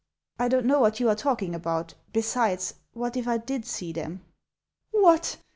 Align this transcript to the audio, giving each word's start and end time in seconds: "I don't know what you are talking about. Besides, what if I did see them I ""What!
"I 0.39 0.47
don't 0.47 0.65
know 0.65 0.79
what 0.79 0.99
you 0.99 1.09
are 1.09 1.15
talking 1.15 1.53
about. 1.53 1.93
Besides, 2.11 2.73
what 2.93 3.15
if 3.15 3.27
I 3.27 3.37
did 3.37 3.65
see 3.67 3.93
them 3.93 4.25
I 4.25 4.25
""What! 4.99 5.37